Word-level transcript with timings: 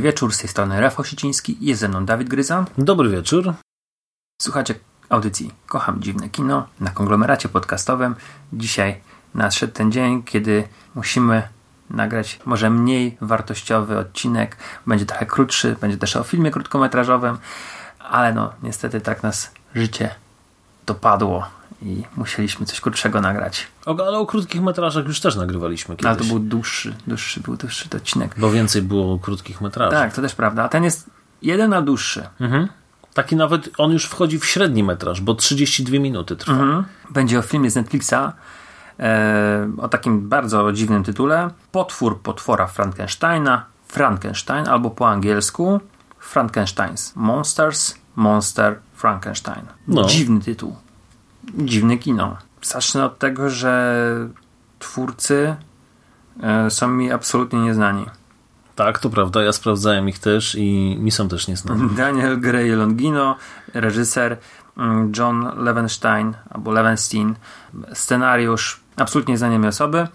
Dobry, 0.00 0.12
wieczór. 0.12 0.34
Z 0.34 0.38
tej 0.38 0.48
strony 0.48 0.80
Rafał 0.80 1.04
Siciński. 1.04 1.56
Jest 1.60 1.80
ze 1.80 1.88
mną 1.88 2.04
Dawid 2.04 2.28
Gryza. 2.28 2.64
Dobry 2.78 3.08
wieczór. 3.08 3.54
Słuchacie 4.42 4.74
audycji 5.08 5.52
Kocham 5.66 6.02
Dziwne 6.02 6.28
Kino 6.28 6.66
na 6.80 6.90
konglomeracie 6.90 7.48
podcastowym. 7.48 8.14
Dzisiaj 8.52 9.00
nadszedł 9.34 9.72
ten 9.72 9.92
dzień, 9.92 10.22
kiedy 10.22 10.68
musimy 10.94 11.48
nagrać 11.90 12.40
może 12.44 12.70
mniej 12.70 13.16
wartościowy 13.20 13.98
odcinek. 13.98 14.56
Będzie 14.86 15.06
trochę 15.06 15.26
krótszy, 15.26 15.76
będzie 15.80 15.98
też 15.98 16.16
o 16.16 16.22
filmie 16.22 16.50
krótkometrażowym, 16.50 17.38
ale 17.98 18.34
no 18.34 18.52
niestety 18.62 19.00
tak 19.00 19.22
nas 19.22 19.50
życie 19.74 20.14
dopadło 20.86 21.46
i 21.82 22.02
musieliśmy 22.16 22.66
coś 22.66 22.80
krótszego 22.80 23.20
nagrać. 23.20 23.66
O, 23.86 24.06
ale 24.06 24.18
o 24.18 24.26
krótkich 24.26 24.62
metrażach 24.62 25.06
już 25.06 25.20
też 25.20 25.36
nagrywaliśmy 25.36 25.96
kiedyś. 25.96 26.06
Ale 26.06 26.16
to 26.16 26.24
był 26.24 26.38
dłuższy, 26.38 26.94
dłuższy, 27.06 27.40
był 27.40 27.56
dłuższy 27.56 27.88
odcinek. 27.96 28.34
Bo 28.36 28.50
więcej 28.50 28.82
było 28.82 29.18
krótkich 29.18 29.60
metraży. 29.60 29.90
Tak, 29.90 30.14
to 30.14 30.22
też 30.22 30.34
prawda. 30.34 30.64
A 30.64 30.68
ten 30.68 30.84
jest 30.84 31.10
jeden 31.42 31.70
na 31.70 31.82
dłuższy. 31.82 32.26
Mhm. 32.40 32.68
Taki 33.14 33.36
nawet, 33.36 33.70
on 33.78 33.92
już 33.92 34.04
wchodzi 34.04 34.38
w 34.38 34.46
średni 34.46 34.82
metraż, 34.82 35.20
bo 35.20 35.34
32 35.34 35.98
minuty 35.98 36.36
trwa. 36.36 36.52
Mhm. 36.52 36.84
Będzie 37.10 37.38
o 37.38 37.42
filmie 37.42 37.70
z 37.70 37.76
Netflixa 37.76 38.32
e, 39.00 39.70
o 39.78 39.88
takim 39.88 40.28
bardzo 40.28 40.72
dziwnym 40.72 41.04
tytule. 41.04 41.50
Potwór 41.72 42.20
potwora 42.20 42.66
Frankensteina, 42.66 43.64
Frankenstein, 43.88 44.68
albo 44.68 44.90
po 44.90 45.08
angielsku 45.08 45.80
Frankenstein's 46.32 47.12
Monsters, 47.14 47.94
Monster 48.16 48.78
Frankenstein. 48.94 49.66
No. 49.88 50.04
Dziwny 50.04 50.40
tytuł. 50.40 50.76
Dziwne 51.54 51.98
kino. 51.98 52.36
Zacznę 52.62 53.04
od 53.04 53.18
tego, 53.18 53.50
że 53.50 54.04
twórcy 54.78 55.56
e, 56.42 56.70
są 56.70 56.88
mi 56.88 57.12
absolutnie 57.12 57.60
nieznani. 57.60 58.06
Tak, 58.76 58.98
to 58.98 59.10
prawda, 59.10 59.42
ja 59.42 59.52
sprawdzałem 59.52 60.08
ich 60.08 60.18
też 60.18 60.54
i 60.58 60.96
mi 61.00 61.10
są 61.10 61.28
też 61.28 61.48
nieznani. 61.48 61.90
Daniel 61.96 62.40
Gray 62.40 62.70
Longino, 62.70 63.36
reżyser 63.74 64.36
mm, 64.76 65.12
John 65.18 65.64
Levenstein 65.64 66.34
albo 66.50 66.72
Levenstein, 66.72 67.34
scenariusz 67.94 68.80
absolutnie 68.96 69.38
znane 69.38 69.68
osoby. 69.68 70.08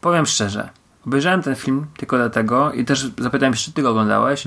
Powiem 0.00 0.26
szczerze, 0.26 0.68
obejrzałem 1.06 1.42
ten 1.42 1.54
film 1.54 1.86
tylko 1.96 2.16
dlatego 2.16 2.72
i 2.72 2.84
też 2.84 3.10
zapytałem 3.18 3.54
się, 3.54 3.64
czy 3.64 3.72
ty 3.72 3.82
go 3.82 3.90
oglądałeś, 3.90 4.44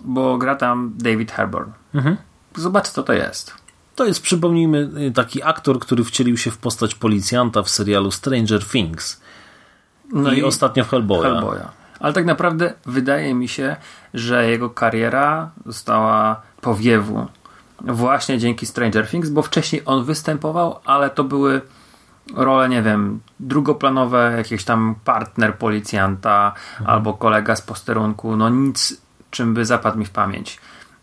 bo 0.00 0.38
gra 0.38 0.56
tam 0.56 0.92
David 0.96 1.32
Harbour. 1.32 1.66
Zobacz, 2.56 2.88
co 2.88 3.02
to 3.02 3.12
jest. 3.12 3.54
To 3.98 4.04
jest, 4.04 4.22
przypomnijmy, 4.22 4.90
taki 5.14 5.42
aktor, 5.42 5.78
który 5.78 6.04
wcielił 6.04 6.36
się 6.36 6.50
w 6.50 6.58
postać 6.58 6.94
policjanta 6.94 7.62
w 7.62 7.70
serialu 7.70 8.10
Stranger 8.10 8.64
Things. 8.64 9.20
No 10.12 10.32
I, 10.32 10.42
ostatnio 10.42 10.84
w 10.84 10.88
Hellboya. 10.88 11.22
Hellboya. 11.22 11.68
Ale 12.00 12.12
tak 12.12 12.26
naprawdę 12.26 12.74
wydaje 12.86 13.34
mi 13.34 13.48
się, 13.48 13.76
że 14.14 14.50
jego 14.50 14.70
kariera 14.70 15.50
została 15.66 16.42
powiewu 16.60 17.26
właśnie 17.80 18.38
dzięki 18.38 18.66
Stranger 18.66 19.08
Things, 19.08 19.30
bo 19.30 19.42
wcześniej 19.42 19.82
on 19.84 20.04
występował, 20.04 20.80
ale 20.84 21.10
to 21.10 21.24
były 21.24 21.60
role, 22.34 22.68
nie 22.68 22.82
wiem, 22.82 23.20
drugoplanowe, 23.40 24.34
jakiś 24.36 24.64
tam 24.64 24.94
partner 25.04 25.58
policjanta 25.58 26.52
albo 26.84 27.14
kolega 27.14 27.56
z 27.56 27.62
posterunku, 27.62 28.36
no 28.36 28.48
nic, 28.48 29.00
czym 29.30 29.54
by 29.54 29.64
zapadł 29.64 29.98
mi 29.98 30.04
w 30.04 30.10
pamięć. 30.10 30.58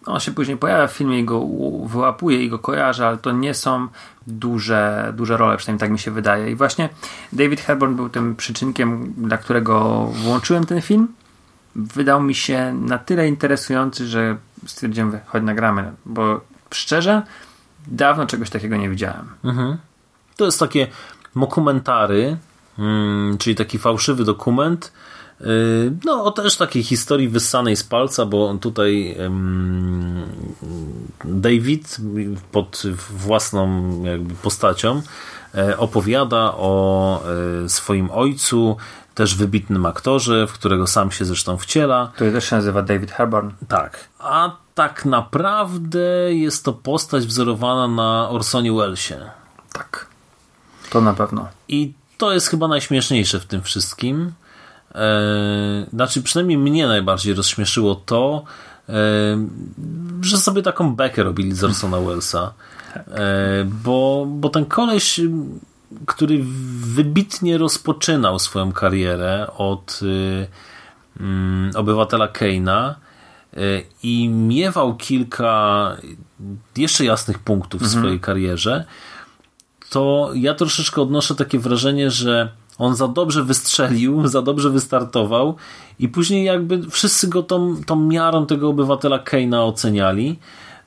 On 0.06 0.20
się 0.20 0.32
później 0.32 0.58
pojawia 0.58 0.88
w 0.88 0.94
filmie 0.94 1.20
i 1.20 1.24
go 1.24 1.46
wyłapuje 1.86 2.44
i 2.44 2.50
go 2.50 2.60
kojarzy, 2.60 3.06
ale 3.06 3.18
to 3.18 3.32
nie 3.32 3.54
są 3.54 3.88
duże, 4.28 5.14
duże 5.18 5.38
role, 5.38 5.58
przynajmniej 5.58 5.80
tak 5.80 5.92
mi 5.92 6.00
się 6.00 6.12
wydaje. 6.12 6.52
I 6.52 6.56
właśnie 6.56 6.90
David 7.34 7.62
Harbour 7.62 7.92
był 7.92 8.10
tym 8.10 8.36
przyczynkiem, 8.36 9.14
dla 9.18 9.38
którego 9.38 10.06
włączyłem 10.06 10.66
ten 10.66 10.82
film. 10.82 11.08
Wydał 11.76 12.22
mi 12.22 12.36
się 12.36 12.74
na 12.74 12.98
tyle 12.98 13.28
interesujący, 13.28 14.08
że 14.08 14.38
stwierdziłem, 14.66 15.20
chodź 15.26 15.44
nagramy, 15.44 15.92
bo 16.06 16.42
szczerze, 16.72 17.22
dawno 17.88 18.26
czegoś 18.26 18.50
takiego 18.50 18.78
nie 18.78 18.90
widziałem. 18.90 19.30
To 20.36 20.46
jest 20.46 20.60
takie 20.60 20.88
mokumentary, 21.36 22.38
mm, 22.80 23.38
czyli 23.38 23.56
taki 23.56 23.80
fałszywy 23.80 24.24
dokument. 24.24 24.92
Yy, 25.42 25.48
No, 26.06 26.24
o 26.24 26.32
też 26.32 26.58
takiej 26.58 26.84
historii 26.84 27.30
wyssanej 27.30 27.76
z 27.76 27.84
palca, 27.84 28.26
bo 28.26 28.58
tutaj 28.62 29.18
David 31.26 31.98
pod 32.52 32.84
własną 33.10 34.04
jakby 34.04 34.36
postacią 34.36 35.02
e, 35.56 35.78
opowiada 35.78 36.54
o 36.58 37.22
e, 37.66 37.70
swoim 37.70 38.12
ojcu, 38.12 38.78
też 39.16 39.36
wybitnym 39.36 39.86
aktorze, 39.86 40.48
w 40.48 40.54
którego 40.54 40.88
sam 40.88 41.12
się 41.12 41.26
zresztą 41.26 41.58
wciela. 41.58 42.12
Który 42.16 42.32
też 42.32 42.50
się 42.50 42.56
nazywa 42.56 42.82
David 42.82 43.12
Harbour. 43.12 43.52
Tak. 43.68 44.08
A 44.20 44.52
tak 44.76 45.06
naprawdę 45.06 46.34
jest 46.34 46.66
to 46.66 46.74
postać 46.74 47.26
wzorowana 47.26 47.88
na 47.88 48.30
Orsonie 48.30 48.74
Wellesie. 48.74 49.30
Tak. 49.74 50.06
To 50.90 51.02
na 51.02 51.14
pewno. 51.14 51.48
I 51.68 51.94
to 52.18 52.34
jest 52.34 52.48
chyba 52.48 52.68
najśmieszniejsze 52.68 53.40
w 53.40 53.46
tym 53.46 53.62
wszystkim. 53.62 54.32
Eee, 54.96 55.86
znaczy, 55.94 56.24
przynajmniej 56.24 56.58
mnie 56.58 56.88
najbardziej 56.88 57.34
rozśmieszyło 57.34 57.96
to, 57.96 58.44
eee, 58.90 58.96
że 60.22 60.38
sobie 60.38 60.62
taką 60.62 60.96
bekę 60.96 61.24
robili 61.24 61.54
z 61.54 61.64
Orsona 61.64 62.00
Wellesa. 62.00 62.54
Eee, 62.96 63.66
bo, 63.66 64.26
bo 64.30 64.50
ten 64.50 64.66
koleś, 64.66 65.22
który 66.06 66.44
wybitnie 66.80 67.58
rozpoczynał 67.58 68.40
swoją 68.40 68.72
karierę 68.72 69.48
od 69.58 70.00
mm, 71.20 71.72
obywatela 71.76 72.28
Keina 72.28 72.96
i 74.04 74.30
miewał 74.30 74.96
kilka 74.96 75.98
jeszcze 76.78 77.06
jasnych 77.06 77.40
punktów 77.40 77.82
w 77.82 77.88
swojej 77.88 78.20
karierze, 78.20 78.86
to 79.90 80.32
ja 80.34 80.54
troszeczkę 80.54 81.02
odnoszę 81.02 81.36
takie 81.36 81.60
wrażenie, 81.60 82.12
że 82.12 82.52
on 82.78 82.96
za 82.96 83.08
dobrze 83.08 83.44
wystrzelił, 83.44 84.28
za 84.28 84.42
dobrze 84.42 84.70
wystartował 84.70 85.56
i 86.00 86.10
później 86.10 86.46
jakby 86.46 86.90
wszyscy 86.90 87.28
go 87.28 87.44
tą, 87.44 87.76
tą 87.86 87.96
miarą 87.96 88.46
tego 88.46 88.70
obywatela 88.70 89.20
Keina 89.20 89.64
oceniali. 89.64 90.40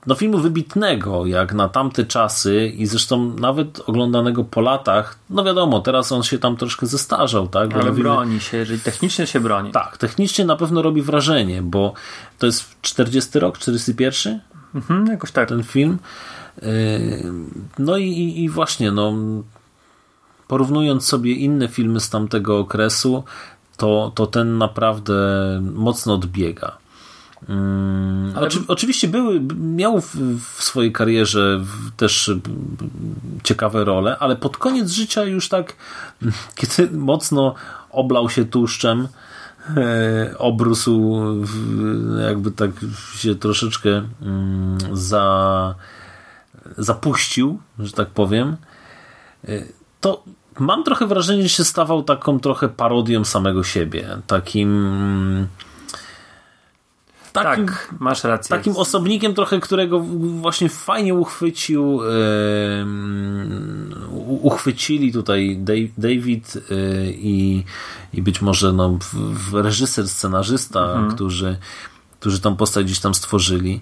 No 0.06 0.14
filmu 0.14 0.38
wybitnego, 0.38 1.26
jak 1.26 1.54
na 1.54 1.68
tamte 1.68 2.04
czasy 2.04 2.66
i 2.76 2.86
zresztą 2.86 3.34
nawet 3.38 3.80
oglądanego 3.86 4.44
po 4.44 4.60
latach, 4.60 5.18
no 5.30 5.44
wiadomo, 5.44 5.80
teraz 5.80 6.12
on 6.12 6.22
się 6.22 6.38
tam 6.38 6.56
troszkę 6.56 6.86
zestarzał, 6.86 7.48
tak? 7.48 7.68
Bo 7.68 7.74
Ale 7.74 7.84
robimy- 7.84 8.02
broni 8.02 8.40
się, 8.40 8.56
jeżeli 8.56 8.80
technicznie 8.80 9.26
się 9.26 9.40
broni. 9.40 9.70
Tak, 9.72 9.96
technicznie 9.96 10.44
na 10.44 10.56
pewno 10.56 10.82
robi 10.82 11.02
wrażenie, 11.02 11.62
bo 11.62 11.92
to 12.38 12.46
jest 12.46 12.80
40 12.82 13.38
rok, 13.38 13.58
41? 13.58 14.40
Mhm, 14.74 15.06
jakoś 15.06 15.30
tak. 15.32 15.48
ten 15.48 15.62
film. 15.62 15.98
Yy, 16.62 16.68
No 17.78 17.96
i, 17.96 18.34
i 18.42 18.48
właśnie, 18.48 18.90
no, 18.92 19.12
porównując 20.48 21.06
sobie 21.06 21.32
inne 21.32 21.68
filmy 21.68 22.00
z 22.00 22.10
tamtego 22.10 22.58
okresu, 22.58 23.24
to, 23.76 24.12
to 24.14 24.26
ten 24.26 24.58
naprawdę 24.58 25.14
mocno 25.74 26.14
odbiega. 26.14 26.78
Mm, 27.48 28.32
oczy, 28.36 28.58
oczywiście 28.68 29.08
były, 29.08 29.40
miał 29.60 30.00
w, 30.00 30.16
w 30.40 30.62
swojej 30.62 30.92
karierze 30.92 31.58
w- 31.62 31.90
też 31.96 32.30
ciekawe 33.42 33.84
role, 33.84 34.16
ale 34.18 34.36
pod 34.36 34.56
koniec 34.56 34.90
życia 34.90 35.24
już 35.24 35.48
tak, 35.48 35.76
kiedy 36.54 36.90
mocno 36.90 37.54
oblał 37.90 38.30
się 38.30 38.44
tłuszczem, 38.44 39.08
e, 39.76 40.34
obrósł, 40.38 41.16
w- 41.42 42.18
jakby 42.22 42.50
tak 42.50 42.70
się 43.16 43.34
troszeczkę 43.34 44.02
mm, 44.22 44.78
za, 44.92 45.74
zapuścił, 46.78 47.58
że 47.78 47.92
tak 47.92 48.08
powiem, 48.08 48.56
e, 49.48 49.62
to 50.00 50.22
mam 50.60 50.84
trochę 50.84 51.06
wrażenie, 51.06 51.42
że 51.42 51.48
się 51.48 51.64
stawał 51.64 52.02
taką 52.02 52.40
trochę 52.40 52.68
parodią 52.68 53.24
samego 53.24 53.64
siebie. 53.64 54.08
Takim. 54.26 55.48
takim, 57.32 57.66
tak, 57.66 57.94
masz 57.98 58.24
rację. 58.24 58.56
takim 58.56 58.76
osobnikiem 58.76 59.34
trochę, 59.34 59.60
którego 59.60 60.00
właśnie 60.40 60.68
fajnie 60.68 61.14
uchwycił 61.14 62.00
uchwycili 64.42 65.12
tutaj 65.12 65.60
David 65.98 66.56
e, 66.56 67.10
i, 67.10 67.64
i 68.12 68.22
być 68.22 68.42
może 68.42 68.72
no, 68.72 68.98
reżyser, 69.52 70.08
scenarzysta, 70.08 70.80
mhm. 70.80 71.10
którzy, 71.10 71.58
którzy 72.20 72.40
tą 72.40 72.56
postać 72.56 72.84
gdzieś 72.84 73.00
tam 73.00 73.14
stworzyli 73.14 73.80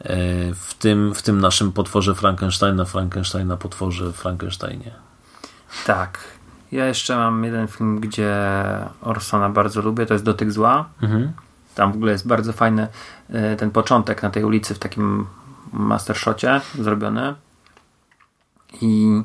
e, 0.00 0.16
w 0.54 0.74
tym, 0.78 1.14
w 1.14 1.22
tym 1.22 1.40
naszym 1.40 1.72
potworze 1.72 2.14
Frankensteina, 2.14 2.84
Frankensteina 2.84 3.56
potworze 3.56 4.12
Frankensteinie. 4.12 5.11
Tak. 5.86 6.18
Ja 6.72 6.86
jeszcze 6.86 7.16
mam 7.16 7.44
jeden 7.44 7.68
film, 7.68 8.00
gdzie 8.00 8.34
Orsona 9.00 9.48
bardzo 9.48 9.82
lubię, 9.82 10.06
to 10.06 10.14
jest 10.14 10.24
Dotyk 10.24 10.52
Zła. 10.52 10.88
Mhm. 11.02 11.32
Tam 11.74 11.92
w 11.92 11.96
ogóle 11.96 12.12
jest 12.12 12.26
bardzo 12.26 12.52
fajny 12.52 12.88
e, 13.30 13.56
ten 13.56 13.70
początek 13.70 14.22
na 14.22 14.30
tej 14.30 14.44
ulicy 14.44 14.74
w 14.74 14.78
takim 14.78 15.26
mastershocie 15.72 16.60
zrobiony. 16.78 17.34
I 18.80 19.22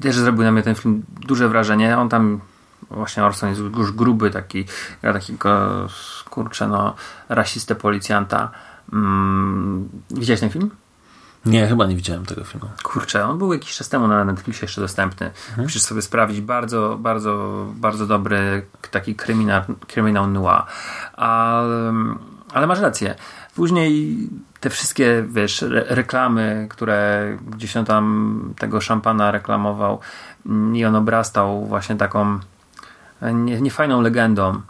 też 0.00 0.16
zrobił 0.16 0.42
na 0.42 0.52
mnie 0.52 0.62
ten 0.62 0.74
film 0.74 1.02
duże 1.08 1.48
wrażenie. 1.48 1.98
On 1.98 2.08
tam 2.08 2.40
właśnie 2.90 3.24
Orson 3.24 3.48
jest 3.48 3.60
już 3.60 3.92
gruby, 3.92 4.30
taki 4.30 4.64
gra 5.02 5.12
takiego 5.12 5.86
kurczę, 6.30 6.68
no 6.68 6.94
rasistę 7.28 7.74
policjanta. 7.74 8.50
Mm, 8.92 9.88
widziałeś 10.10 10.40
ten 10.40 10.50
film? 10.50 10.70
Nie, 11.46 11.66
chyba 11.66 11.86
nie 11.86 11.96
widziałem 11.96 12.26
tego 12.26 12.44
filmu. 12.44 12.68
Kurczę, 12.82 13.24
on 13.24 13.38
był 13.38 13.52
jakiś 13.52 13.76
czas 13.76 13.88
temu 13.88 14.08
na 14.08 14.24
Netflixie 14.24 14.64
jeszcze 14.64 14.80
dostępny. 14.80 15.26
Mhm. 15.26 15.62
Musisz 15.62 15.82
sobie 15.82 16.02
sprawdzić. 16.02 16.40
Bardzo, 16.40 16.98
bardzo, 17.00 17.64
bardzo 17.74 18.06
dobry 18.06 18.66
taki 18.90 19.14
kryminał, 19.14 19.62
kryminał 19.86 20.26
noir. 20.26 20.62
Ale, 21.12 21.92
ale 22.52 22.66
masz 22.66 22.80
rację. 22.80 23.14
Później 23.54 24.16
te 24.60 24.70
wszystkie, 24.70 25.24
wiesz, 25.28 25.62
re 25.62 25.84
reklamy, 25.88 26.66
które 26.70 27.28
gdzieś 27.50 27.76
on 27.76 27.84
tam 27.84 28.54
tego 28.58 28.80
szampana 28.80 29.30
reklamował 29.30 30.00
i 30.74 30.84
on 30.84 30.96
obrastał 30.96 31.66
właśnie 31.66 31.96
taką 31.96 32.38
nie, 33.22 33.60
niefajną 33.60 34.00
legendą. 34.00 34.60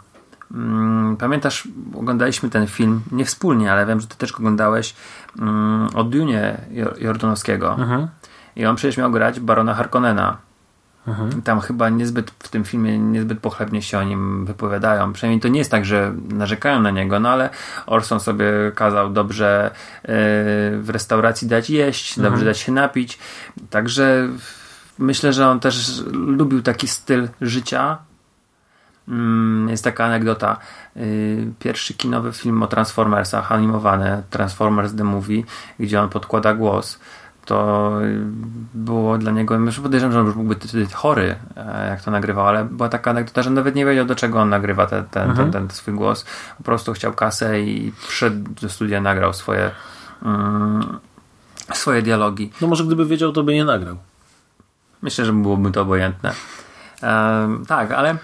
Mm, 0.51 1.17
pamiętasz, 1.17 1.67
oglądaliśmy 1.95 2.49
ten 2.49 2.67
film, 2.67 3.01
nie 3.11 3.25
wspólnie, 3.25 3.71
ale 3.71 3.85
wiem, 3.85 3.99
że 3.99 4.07
ty 4.07 4.17
też 4.17 4.31
go 4.31 4.37
oglądałeś 4.37 4.95
mm, 5.39 5.87
o 5.95 6.03
Dunie 6.03 6.57
Jordanowskiego. 6.97 7.73
Mhm. 7.73 8.07
I 8.55 8.65
on 8.65 8.75
przecież 8.75 8.97
miał 8.97 9.11
grać 9.11 9.39
Barona 9.39 9.73
Harkonnena. 9.73 10.37
Mhm. 11.07 11.41
Tam 11.41 11.59
chyba 11.59 11.89
niezbyt 11.89 12.31
w 12.39 12.49
tym 12.49 12.63
filmie 12.63 12.99
niezbyt 12.99 13.39
pochlebnie 13.39 13.81
się 13.81 13.97
o 13.97 14.03
nim 14.03 14.45
wypowiadają. 14.45 15.13
Przynajmniej 15.13 15.41
to 15.41 15.47
nie 15.47 15.59
jest 15.59 15.71
tak, 15.71 15.85
że 15.85 16.15
narzekają 16.29 16.81
na 16.81 16.91
niego, 16.91 17.19
no 17.19 17.29
ale 17.29 17.49
Orson 17.85 18.19
sobie 18.19 18.45
kazał 18.75 19.09
dobrze 19.09 19.71
yy, 20.03 20.11
w 20.81 20.89
restauracji 20.89 21.47
dać 21.47 21.69
jeść, 21.69 22.17
mhm. 22.17 22.33
dobrze 22.33 22.45
dać 22.45 22.57
się 22.57 22.71
napić. 22.71 23.19
Także 23.69 24.29
myślę, 24.99 25.33
że 25.33 25.47
on 25.49 25.59
też 25.59 26.03
lubił 26.11 26.61
taki 26.61 26.87
styl 26.87 27.27
życia. 27.41 27.97
Mm, 29.07 29.69
jest 29.69 29.83
taka 29.83 30.05
anegdota. 30.05 30.57
Yy, 30.95 31.03
pierwszy 31.59 31.93
kinowy 31.93 32.33
film 32.33 32.63
o 32.63 32.67
Transformersach, 32.67 33.51
animowany 33.51 34.23
Transformers 34.29 34.95
The 34.95 35.03
Movie, 35.03 35.43
gdzie 35.79 36.01
on 36.01 36.09
podkłada 36.09 36.53
głos 36.53 36.99
to 37.45 37.91
było 38.73 39.17
dla 39.17 39.31
niego, 39.31 39.55
już 39.55 39.79
podejrzewam, 39.79 40.13
że 40.13 40.19
on 40.19 40.25
już 40.25 40.35
byłby 40.35 40.55
chory, 40.93 41.35
e, 41.55 41.87
jak 41.89 42.01
to 42.01 42.11
nagrywał, 42.11 42.47
ale 42.47 42.65
była 42.65 42.89
taka 42.89 43.11
anegdota, 43.11 43.43
że 43.43 43.49
nawet 43.49 43.75
nie 43.75 43.85
wiedział, 43.85 44.05
do 44.05 44.15
czego 44.15 44.41
on 44.41 44.49
nagrywa 44.49 44.85
ten, 44.85 45.05
ten, 45.05 45.29
mhm. 45.29 45.51
ten, 45.51 45.67
ten 45.67 45.77
swój 45.77 45.93
głos. 45.93 46.25
Po 46.57 46.63
prostu 46.63 46.93
chciał 46.93 47.13
kasę 47.13 47.61
i 47.61 47.93
przyszedł 48.07 48.49
do 48.61 48.69
studia, 48.69 49.01
nagrał 49.01 49.33
swoje 49.33 49.71
um, 50.21 50.99
swoje 51.73 52.01
dialogi. 52.01 52.51
No 52.61 52.67
może 52.67 52.83
gdyby 52.83 53.05
wiedział, 53.05 53.31
to 53.31 53.43
by 53.43 53.53
nie 53.53 53.65
nagrał. 53.65 53.97
Myślę, 55.01 55.25
że 55.25 55.33
byłoby 55.33 55.71
to 55.71 55.81
obojętne. 55.81 56.33
Um, 57.03 57.65
tak, 57.65 57.91
ale 57.91 58.17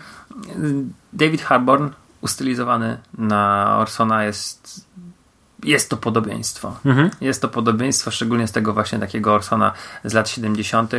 David 1.13 1.41
Harbour 1.41 1.91
ustylizowany 2.21 2.97
na 3.17 3.77
Orsona 3.79 4.23
jest 4.23 4.85
jest 5.63 5.89
to 5.89 5.97
podobieństwo. 5.97 6.77
Mhm. 6.85 7.09
Jest 7.21 7.41
to 7.41 7.47
podobieństwo, 7.47 8.11
szczególnie 8.11 8.47
z 8.47 8.51
tego 8.51 8.73
właśnie 8.73 8.99
takiego 8.99 9.33
Orsona 9.33 9.73
z 10.03 10.13
lat 10.13 10.29
70. 10.29 10.91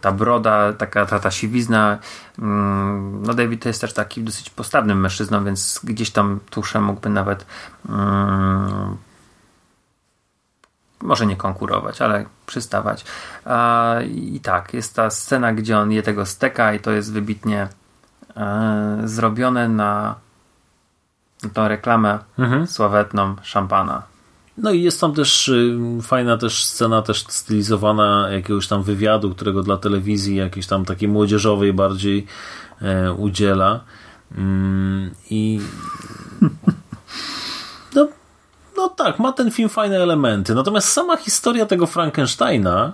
Ta 0.00 0.12
broda, 0.12 0.72
taka 0.72 1.06
ta, 1.06 1.18
ta 1.18 1.30
siwizna. 1.30 1.98
Mm, 2.38 3.22
no 3.22 3.34
David 3.34 3.62
to 3.62 3.68
jest 3.68 3.80
też 3.80 3.92
taki 3.92 4.22
dosyć 4.22 4.50
postawnym 4.50 5.00
mężczyzną, 5.00 5.44
więc 5.44 5.80
gdzieś 5.84 6.10
tam 6.10 6.40
tuszem 6.50 6.84
mógłby 6.84 7.08
nawet 7.08 7.46
um, 7.88 8.96
może 11.02 11.26
nie 11.26 11.36
konkurować, 11.36 12.02
ale 12.02 12.24
przystawać. 12.46 13.04
I 14.08 14.40
tak, 14.40 14.74
jest 14.74 14.94
ta 14.94 15.10
scena, 15.10 15.52
gdzie 15.52 15.78
on 15.78 15.92
je 15.92 16.02
tego 16.02 16.26
steka 16.26 16.74
i 16.74 16.80
to 16.80 16.90
jest 16.90 17.12
wybitnie 17.12 17.68
e, 18.36 19.00
zrobione 19.04 19.68
na 19.68 20.14
tą 21.52 21.68
reklamę 21.68 22.18
mhm. 22.38 22.66
sławetną 22.66 23.36
szampana. 23.42 24.02
No 24.58 24.70
i 24.70 24.82
jest 24.82 25.00
tam 25.00 25.14
też 25.14 25.48
y, 25.48 25.78
fajna 26.02 26.36
też 26.36 26.64
scena 26.64 27.02
też 27.02 27.24
stylizowana 27.28 28.28
jakiegoś 28.30 28.68
tam 28.68 28.82
wywiadu, 28.82 29.30
którego 29.30 29.62
dla 29.62 29.76
telewizji 29.76 30.36
jakiejś 30.36 30.66
tam 30.66 30.84
takiej 30.84 31.08
młodzieżowej 31.08 31.72
bardziej 31.72 32.26
e, 32.82 33.12
udziela. 33.12 33.80
Mm, 34.36 35.10
I 35.30 35.60
no, 37.94 38.08
no 38.76 38.88
tak, 38.88 39.18
ma 39.18 39.32
ten 39.32 39.50
film 39.50 39.68
fajne 39.68 39.96
elementy. 39.96 40.54
Natomiast 40.54 40.88
sama 40.88 41.16
historia 41.16 41.66
tego 41.66 41.86
Frankensteina 41.86 42.92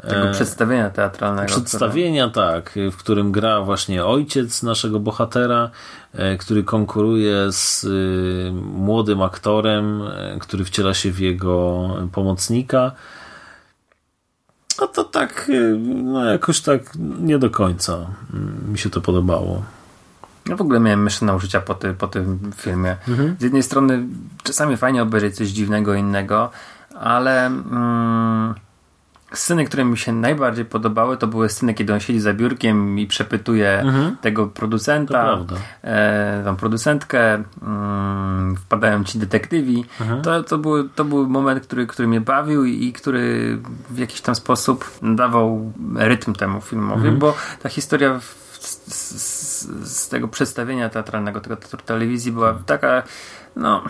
tego 0.00 0.28
e, 0.28 0.32
przedstawienia 0.32 0.90
teatralnego. 0.90 1.48
Przedstawienia, 1.48 2.28
które... 2.28 2.46
tak, 2.46 2.74
w 2.92 2.96
którym 2.96 3.32
gra 3.32 3.60
właśnie 3.60 4.04
ojciec 4.04 4.62
naszego 4.62 5.00
bohatera, 5.00 5.70
e, 6.14 6.36
który 6.36 6.64
konkuruje 6.64 7.52
z 7.52 7.84
y, 7.84 8.52
młodym 8.54 9.22
aktorem, 9.22 10.02
e, 10.02 10.38
który 10.38 10.64
wciela 10.64 10.94
się 10.94 11.12
w 11.12 11.20
jego 11.20 11.88
pomocnika. 12.12 12.92
No 14.80 14.86
to 14.86 15.04
tak, 15.04 15.48
y, 15.48 15.78
no 16.04 16.24
jakoś 16.24 16.60
tak 16.60 16.82
nie 17.20 17.38
do 17.38 17.50
końca 17.50 17.94
mm, 18.34 18.72
mi 18.72 18.78
się 18.78 18.90
to 18.90 19.00
podobało. 19.00 19.62
Ja 20.48 20.56
w 20.56 20.60
ogóle 20.60 20.80
miałem 20.80 21.02
myszne 21.02 21.34
uczucia 21.34 21.60
po, 21.60 21.74
ty, 21.74 21.94
po 21.94 22.08
tym 22.08 22.52
filmie. 22.56 22.96
Mhm. 23.08 23.36
Z 23.38 23.42
jednej 23.42 23.62
strony 23.62 24.06
czasami 24.42 24.76
fajnie 24.76 25.02
obejrzeć 25.02 25.36
coś 25.36 25.48
dziwnego, 25.48 25.94
innego, 25.94 26.50
ale... 27.00 27.46
Mm, 27.46 28.54
Sceny, 29.32 29.64
które 29.64 29.84
mi 29.84 29.98
się 29.98 30.12
najbardziej 30.12 30.64
podobały, 30.64 31.16
to 31.16 31.26
były 31.26 31.48
sceny, 31.48 31.74
kiedy 31.74 31.92
on 31.92 32.00
siedzi 32.00 32.20
za 32.20 32.34
biurkiem 32.34 32.98
i 32.98 33.06
przepytuje 33.06 33.80
mhm. 33.80 34.16
tego 34.16 34.46
producenta, 34.46 35.38
e, 35.82 36.42
tą 36.44 36.56
producentkę, 36.56 37.42
mm, 37.62 38.56
wpadają 38.56 39.04
ci 39.04 39.18
detektywi. 39.18 39.84
Mhm. 40.00 40.22
To, 40.22 40.42
to, 40.42 40.58
był, 40.58 40.88
to 40.88 41.04
był 41.04 41.28
moment, 41.28 41.66
który, 41.66 41.86
który 41.86 42.08
mnie 42.08 42.20
bawił 42.20 42.64
i, 42.64 42.84
i 42.84 42.92
który 42.92 43.58
w 43.90 43.98
jakiś 43.98 44.20
tam 44.20 44.34
sposób 44.34 44.90
dawał 45.02 45.72
rytm 45.96 46.32
temu 46.32 46.60
filmowi, 46.60 47.00
mhm. 47.00 47.18
bo 47.18 47.34
ta 47.62 47.68
historia 47.68 48.18
w, 48.18 48.24
z, 48.60 48.94
z, 48.94 49.90
z, 49.92 50.08
tego 50.08 50.28
przedstawienia 50.28 50.88
teatralnego, 50.88 51.40
tego 51.40 51.56
telewizji 51.56 52.32
była 52.32 52.54
taka, 52.66 53.02
no 53.56 53.82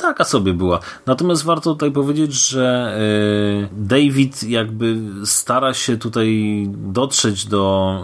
taka 0.00 0.24
sobie 0.24 0.52
była. 0.52 0.80
Natomiast 1.06 1.44
warto 1.44 1.72
tutaj 1.72 1.92
powiedzieć, 1.92 2.48
że 2.48 2.96
e, 2.96 3.68
David 3.72 4.42
jakby 4.42 4.96
stara 5.24 5.74
się 5.74 5.96
tutaj 5.96 6.66
dotrzeć 6.68 7.46
do 7.46 7.96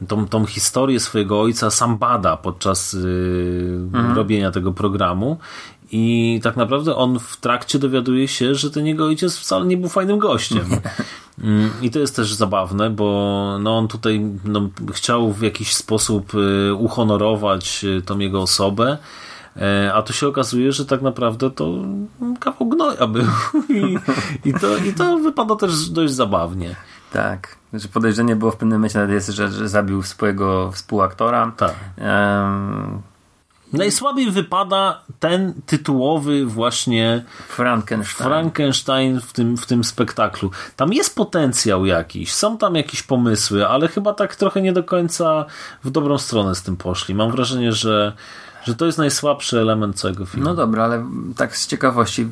e, 0.00 0.06
tą, 0.06 0.28
tą 0.28 0.46
historię 0.46 1.00
swojego 1.00 1.40
ojca 1.40 1.70
sam 1.70 1.98
bada 1.98 2.36
podczas 2.36 2.94
e, 2.94 2.98
mhm. 3.96 4.16
robienia 4.16 4.50
tego 4.50 4.72
programu 4.72 5.38
i 5.92 6.40
tak 6.42 6.56
naprawdę 6.56 6.96
on 6.96 7.18
w 7.18 7.36
trakcie 7.36 7.78
dowiaduje 7.78 8.28
się, 8.28 8.54
że 8.54 8.70
ten 8.70 8.86
jego 8.86 9.06
ojciec 9.06 9.36
wcale 9.36 9.66
nie 9.66 9.76
był 9.76 9.88
fajnym 9.88 10.18
gościem. 10.18 10.66
Mm, 11.42 11.70
I 11.82 11.90
to 11.90 11.98
jest 11.98 12.16
też 12.16 12.34
zabawne, 12.34 12.90
bo 12.90 13.58
no 13.60 13.78
on 13.78 13.88
tutaj 13.88 14.20
no, 14.44 14.68
chciał 14.92 15.32
w 15.32 15.42
jakiś 15.42 15.74
sposób 15.74 16.32
uhonorować 16.78 17.84
tą 18.06 18.18
jego 18.18 18.42
osobę, 18.42 18.98
a 19.94 20.02
tu 20.02 20.12
się 20.12 20.28
okazuje, 20.28 20.72
że 20.72 20.86
tak 20.86 21.02
naprawdę 21.02 21.50
to 21.50 21.72
kawał 22.40 22.68
gnoja 22.68 23.06
był. 23.06 23.26
I, 23.68 23.98
i, 24.48 24.54
to, 24.54 24.76
i 24.76 24.92
to 24.92 25.18
wypada 25.18 25.56
też 25.56 25.88
dość 25.88 26.12
zabawnie. 26.12 26.76
Tak. 27.12 27.56
Znaczy 27.70 27.88
podejrzenie 27.88 28.36
było 28.36 28.50
w 28.50 28.56
pewnym 28.56 28.78
momencie 28.78 29.06
jest, 29.14 29.28
że, 29.28 29.48
że 29.48 29.68
zabił 29.68 30.02
swojego 30.02 30.72
współaktora. 30.72 31.52
Tak. 31.56 31.74
Um... 31.98 33.02
Najsłabiej 33.72 34.30
wypada 34.30 35.02
ten 35.20 35.54
tytułowy 35.66 36.46
właśnie 36.46 37.24
Frankenstein. 37.48 38.28
Frankenstein 38.28 39.20
w 39.20 39.32
tym, 39.32 39.56
w 39.56 39.66
tym 39.66 39.84
spektaklu. 39.84 40.50
Tam 40.76 40.92
jest 40.92 41.16
potencjał 41.16 41.86
jakiś, 41.86 42.32
są 42.32 42.58
tam 42.58 42.74
jakieś 42.74 43.02
pomysły, 43.02 43.68
ale 43.68 43.88
chyba 43.88 44.14
tak 44.14 44.36
trochę 44.36 44.62
nie 44.62 44.72
do 44.72 44.84
końca 44.84 45.44
w 45.84 45.90
dobrą 45.90 46.18
stronę 46.18 46.54
z 46.54 46.62
tym 46.62 46.76
poszli. 46.76 47.14
Mam 47.14 47.30
wrażenie, 47.30 47.72
że 47.72 48.12
że 48.66 48.74
to 48.74 48.86
jest 48.86 48.98
najsłabszy 48.98 49.60
element 49.60 49.96
całego 49.96 50.26
filmu. 50.26 50.48
No 50.48 50.54
dobra, 50.54 50.84
ale 50.84 51.06
tak 51.36 51.56
z 51.56 51.66
ciekawości, 51.66 52.28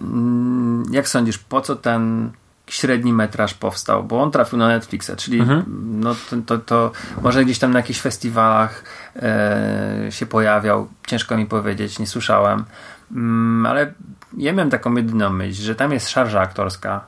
mm, 0.00 0.84
jak 0.90 1.08
sądzisz, 1.08 1.38
po 1.38 1.60
co 1.60 1.76
ten 1.76 2.30
średni 2.66 3.12
metraż 3.12 3.54
powstał? 3.54 4.04
Bo 4.04 4.22
on 4.22 4.30
trafił 4.30 4.58
na 4.58 4.68
Netflixa, 4.68 5.10
czyli 5.16 5.42
no 5.76 6.14
to, 6.30 6.36
to, 6.46 6.58
to 6.58 6.92
może 7.22 7.44
gdzieś 7.44 7.58
tam 7.58 7.72
na 7.72 7.78
jakichś 7.78 8.00
festiwalach 8.00 8.84
e, 9.16 10.06
się 10.10 10.26
pojawiał. 10.26 10.88
Ciężko 11.06 11.36
mi 11.36 11.46
powiedzieć, 11.46 11.98
nie 11.98 12.06
słyszałem. 12.06 12.64
Mm, 13.12 13.66
ale 13.66 13.94
ja 14.36 14.52
miałem 14.52 14.70
taką 14.70 14.94
jedyną 14.94 15.30
myśl, 15.30 15.62
że 15.62 15.74
tam 15.74 15.92
jest 15.92 16.08
szarża 16.08 16.40
aktorska. 16.40 17.06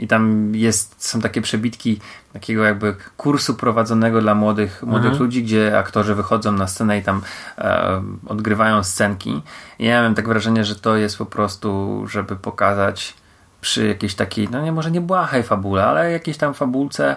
I 0.00 0.08
tam 0.08 0.54
jest, 0.54 1.04
są 1.04 1.20
takie 1.20 1.42
przebitki 1.42 2.00
takiego 2.32 2.64
jakby 2.64 2.96
kursu 3.16 3.54
prowadzonego 3.54 4.20
dla 4.20 4.34
młodych, 4.34 4.82
młodych 4.82 5.20
ludzi, 5.20 5.42
gdzie 5.42 5.78
aktorzy 5.78 6.14
wychodzą 6.14 6.52
na 6.52 6.66
scenę 6.66 6.98
i 6.98 7.02
tam 7.02 7.22
e, 7.58 8.02
odgrywają 8.26 8.84
scenki. 8.84 9.42
I 9.78 9.84
ja 9.84 9.94
miałem 9.94 10.14
tak 10.14 10.28
wrażenie, 10.28 10.64
że 10.64 10.76
to 10.76 10.96
jest 10.96 11.18
po 11.18 11.26
prostu, 11.26 12.02
żeby 12.08 12.36
pokazać 12.36 13.14
przy 13.60 13.86
jakiejś 13.86 14.14
takiej, 14.14 14.48
no 14.50 14.62
nie 14.62 14.72
może 14.72 14.90
nie 14.90 15.00
błahej 15.00 15.42
fabule, 15.42 15.86
ale 15.86 16.12
jakiejś 16.12 16.36
tam 16.36 16.54
fabulce 16.54 17.16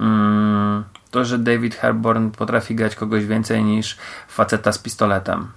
mm, 0.00 0.84
to, 1.10 1.24
że 1.24 1.38
David 1.38 1.74
Herborn 1.74 2.30
potrafi 2.30 2.74
grać 2.74 2.94
kogoś 2.94 3.26
więcej 3.26 3.64
niż 3.64 3.98
faceta 4.28 4.72
z 4.72 4.78
pistoletem. 4.78 5.48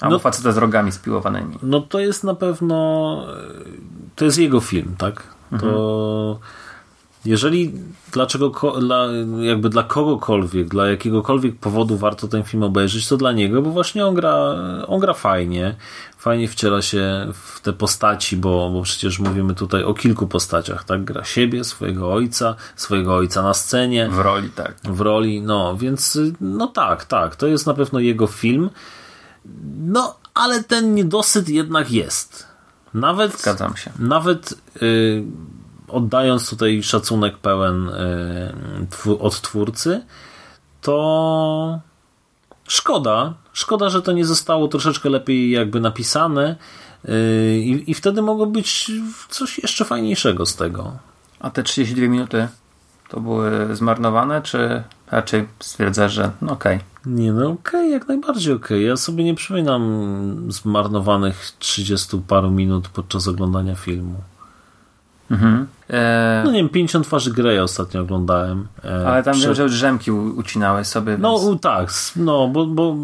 Albo 0.00 0.16
No- 0.16 0.18
faceta 0.18 0.52
z 0.52 0.56
rogami 0.56 0.92
spiłowanymi. 0.92 1.58
No 1.62 1.80
to 1.80 2.00
jest 2.00 2.24
na 2.24 2.34
pewno 2.34 3.18
e, 3.28 3.42
to 4.16 4.24
jest 4.24 4.38
jego 4.38 4.60
film, 4.60 4.94
tak? 4.98 5.22
To 5.60 6.38
jeżeli 7.24 7.72
dlaczego 8.12 8.50
dla, 8.80 9.06
jakby 9.40 9.68
dla 9.68 9.82
kogokolwiek, 9.82 10.68
dla 10.68 10.86
jakiegokolwiek 10.88 11.56
powodu 11.56 11.96
warto 11.96 12.28
ten 12.28 12.42
film 12.42 12.62
obejrzeć, 12.62 13.08
to 13.08 13.16
dla 13.16 13.32
niego, 13.32 13.62
bo 13.62 13.70
właśnie 13.70 14.06
on 14.06 14.14
gra, 14.14 14.56
on 14.86 15.00
gra 15.00 15.14
fajnie, 15.14 15.76
fajnie 16.18 16.48
wciela 16.48 16.82
się 16.82 17.28
w 17.32 17.60
te 17.60 17.72
postaci, 17.72 18.36
bo, 18.36 18.70
bo 18.70 18.82
przecież 18.82 19.18
mówimy 19.18 19.54
tutaj 19.54 19.84
o 19.84 19.94
kilku 19.94 20.26
postaciach, 20.26 20.84
tak? 20.84 21.04
Gra 21.04 21.24
siebie, 21.24 21.64
swojego 21.64 22.12
ojca, 22.12 22.54
swojego 22.76 23.14
ojca 23.16 23.42
na 23.42 23.54
scenie 23.54 24.08
W 24.10 24.18
roli, 24.18 24.50
tak. 24.50 24.74
w 24.84 25.00
roli, 25.00 25.42
no 25.42 25.76
więc 25.76 26.18
no 26.40 26.66
tak, 26.66 27.04
tak, 27.04 27.36
to 27.36 27.46
jest 27.46 27.66
na 27.66 27.74
pewno 27.74 28.00
jego 28.00 28.26
film. 28.26 28.70
No, 29.78 30.16
ale 30.34 30.64
ten 30.64 30.94
niedosyt 30.94 31.48
jednak 31.48 31.90
jest. 31.90 32.51
Nawet, 32.94 33.40
Zgadzam 33.40 33.76
się. 33.76 33.90
nawet 33.98 34.54
y, 34.82 35.24
oddając 35.88 36.50
tutaj 36.50 36.82
szacunek 36.82 37.38
pełen 37.38 37.88
y, 37.88 39.18
od 39.18 39.40
twórcy, 39.40 40.04
to 40.80 41.80
szkoda, 42.68 43.34
szkoda, 43.52 43.90
że 43.90 44.02
to 44.02 44.12
nie 44.12 44.24
zostało 44.24 44.68
troszeczkę 44.68 45.08
lepiej 45.08 45.50
jakby 45.50 45.80
napisane 45.80 46.56
y, 47.08 47.58
i, 47.86 47.94
wtedy 47.94 48.22
mogło 48.22 48.46
być 48.46 48.90
coś 49.28 49.58
jeszcze 49.58 49.84
fajniejszego 49.84 50.46
z 50.46 50.56
tego. 50.56 50.92
A 51.40 51.50
te 51.50 51.62
32 51.62 52.08
minuty 52.08 52.48
to 53.08 53.20
były 53.20 53.76
zmarnowane, 53.76 54.42
czy 54.42 54.82
raczej 55.10 55.48
stwierdzasz, 55.60 56.12
że 56.12 56.30
no 56.42 56.52
okej. 56.52 56.91
Nie, 57.06 57.32
no 57.32 57.48
okej, 57.48 57.90
jak 57.90 58.08
najbardziej 58.08 58.54
okej. 58.54 58.86
Ja 58.86 58.96
sobie 58.96 59.24
nie 59.24 59.34
przypominam 59.34 59.82
zmarnowanych 60.48 61.52
30 61.58 62.18
paru 62.28 62.50
minut 62.50 62.88
podczas 62.88 63.28
oglądania 63.28 63.74
filmu. 63.74 64.14
E, 65.90 66.42
No 66.44 66.50
nie 66.52 66.58
wiem, 66.58 66.68
50 66.68 67.06
twarzy 67.06 67.32
Greya 67.32 67.58
ostatnio 67.58 68.00
oglądałem. 68.00 68.66
E, 68.84 69.08
ale 69.08 69.22
tam 69.22 69.34
prze- 69.34 69.46
wiem, 69.46 69.54
że 69.54 69.68
drzemki 69.68 70.10
ucinałeś 70.10 70.86
sobie. 70.86 71.18
No 71.18 71.38
więc... 71.50 71.60
tak, 71.60 71.92
no 72.16 72.48
bo, 72.48 72.66
bo 72.66 72.96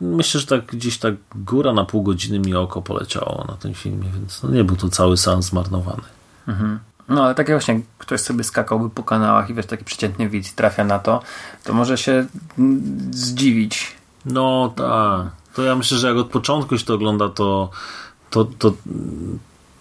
myślę, 0.00 0.40
że 0.40 0.46
tak 0.46 0.66
gdzieś 0.66 0.98
tak 0.98 1.14
góra 1.34 1.72
na 1.72 1.84
pół 1.84 2.02
godziny 2.02 2.38
mi 2.38 2.54
oko 2.54 2.82
poleciało 2.82 3.44
na 3.48 3.54
tym 3.54 3.74
filmie, 3.74 4.08
więc 4.14 4.42
no 4.42 4.50
nie 4.50 4.64
był 4.64 4.76
to 4.76 4.88
cały 4.88 5.16
seans 5.16 5.46
zmarnowany. 5.46 6.02
No 7.08 7.24
ale 7.24 7.34
takie 7.34 7.52
właśnie, 7.52 7.80
ktoś 7.98 8.20
sobie 8.20 8.44
skakałby 8.44 8.90
po 8.90 9.02
kanałach 9.02 9.50
i 9.50 9.54
wiesz, 9.54 9.66
taki 9.66 9.84
przeciętny 9.84 10.28
widz 10.28 10.54
trafia 10.54 10.84
na 10.84 10.98
to, 10.98 11.22
to 11.64 11.72
może 11.72 11.98
się 11.98 12.26
zdziwić. 13.10 13.96
No 14.26 14.72
tak. 14.76 15.26
To 15.54 15.62
ja 15.62 15.76
myślę, 15.76 15.98
że 15.98 16.08
jak 16.08 16.16
od 16.16 16.30
początku 16.30 16.78
się 16.78 16.84
to 16.84 16.94
ogląda, 16.94 17.28
to, 17.28 17.70
to, 18.30 18.44
to, 18.44 18.72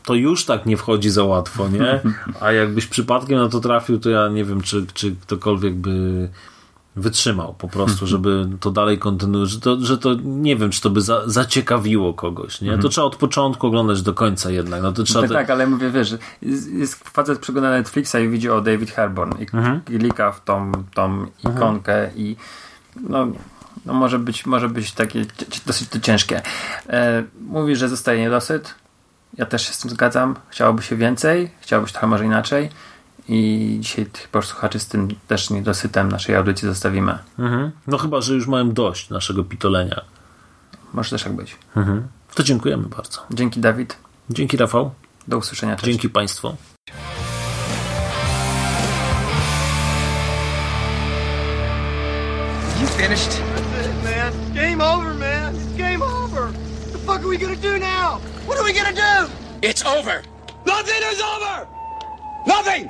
to 0.05 0.13
już 0.13 0.45
tak 0.45 0.65
nie 0.65 0.77
wchodzi 0.77 1.09
za 1.09 1.23
łatwo, 1.23 1.69
nie? 1.69 2.01
A 2.41 2.51
jakbyś 2.51 2.85
przypadkiem 2.85 3.37
na 3.37 3.49
to 3.49 3.59
trafił, 3.59 3.99
to 3.99 4.09
ja 4.09 4.27
nie 4.27 4.45
wiem, 4.45 4.61
czy, 4.61 4.85
czy 4.93 5.15
ktokolwiek 5.21 5.75
by 5.75 6.29
wytrzymał 6.95 7.53
po 7.53 7.67
prostu, 7.67 8.07
żeby 8.07 8.49
to 8.59 8.71
dalej 8.71 8.99
kontynuować, 8.99 9.49
że 9.49 9.59
to, 9.59 9.77
że 9.81 9.97
to 9.97 10.13
nie 10.23 10.55
wiem, 10.55 10.71
czy 10.71 10.81
to 10.81 10.89
by 10.89 11.01
za, 11.01 11.21
zaciekawiło 11.25 12.13
kogoś, 12.13 12.61
nie? 12.61 12.77
To 12.77 12.89
trzeba 12.89 13.07
od 13.07 13.15
początku 13.15 13.67
oglądać 13.67 14.01
do 14.01 14.13
końca 14.13 14.51
jednak, 14.51 14.81
no 14.81 14.91
to 14.91 15.03
trzeba... 15.03 15.21
Tak, 15.21 15.29
te- 15.29 15.35
tak, 15.35 15.49
ale 15.49 15.67
mówię, 15.67 15.91
wiesz, 15.91 16.15
jest, 16.71 17.09
facet 17.09 17.39
przegląda 17.39 17.69
Netflixa 17.69 18.15
i 18.25 18.29
widzi 18.29 18.49
o 18.49 18.61
David 18.61 18.91
Harborn 18.91 19.31
i 19.41 19.45
klika 19.97 20.31
w 20.31 20.43
tą, 20.43 20.71
tą 20.93 21.25
ikonkę 21.43 22.09
i 22.15 22.35
no, 23.09 23.27
no 23.85 23.93
może 23.93 24.19
być 24.19 24.45
może 24.45 24.69
być 24.69 24.91
takie 24.91 25.25
dosyć 25.65 25.89
to 25.89 25.99
ciężkie. 25.99 26.41
E, 26.89 27.23
mówi, 27.41 27.75
że 27.75 27.89
zostaje 27.89 28.19
niedosyt. 28.19 28.75
Ja 29.37 29.45
też 29.45 29.67
się 29.67 29.73
z 29.73 29.79
tym 29.79 29.91
zgadzam. 29.91 30.35
Chciałoby 30.49 30.83
się 30.83 30.95
więcej, 30.95 31.51
chciałoby 31.61 31.87
się 31.87 31.93
trochę 31.93 32.07
może 32.07 32.25
inaczej. 32.25 32.69
I 33.27 33.77
dzisiaj 33.81 34.05
tych 34.05 34.27
posłuchaczy 34.27 34.79
z 34.79 34.87
tym 34.87 35.07
też 35.27 35.49
niedosytem 35.49 36.11
naszej 36.11 36.35
audycji 36.35 36.67
zostawimy. 36.67 37.17
Mhm. 37.39 37.71
No 37.87 37.97
chyba, 37.97 38.21
że 38.21 38.33
już 38.33 38.47
mają 38.47 38.71
dość 38.71 39.09
naszego 39.09 39.43
pitolenia. 39.43 40.01
Może 40.93 41.09
też 41.09 41.23
tak 41.23 41.33
być. 41.33 41.55
Mhm. 41.75 42.07
To 42.35 42.43
dziękujemy 42.43 42.83
bardzo. 42.87 43.21
Dzięki 43.31 43.59
Dawid. 43.59 43.97
Dzięki 44.29 44.57
Rafał, 44.57 44.91
Do 45.27 45.37
usłyszenia. 45.37 45.75
Cześć. 45.75 45.85
dzięki 45.91 46.09
Państwu. 46.09 46.55
You 52.79 52.87
finished? 52.87 53.31
That's 53.31 53.87
it, 53.87 54.03
man. 54.03 54.53
Game 54.53 54.81
over, 54.81 55.13
man. 55.13 55.55
It's 55.55 55.77
game 55.77 56.01
over. 56.01 56.47
What 56.47 56.91
the 56.91 56.97
fuck 56.99 57.21
are 57.23 57.27
we 57.27 57.37
gonna 57.37 57.55
do 57.55 57.77
now? 57.79 58.19
What 58.47 58.57
are 58.57 58.63
we 58.63 58.73
gonna 58.73 58.93
do? 58.93 59.29
It's 59.61 59.85
over. 59.85 60.23
Nothing 60.65 61.01
is 61.11 61.21
over! 61.21 61.67
Nothing! 62.47 62.89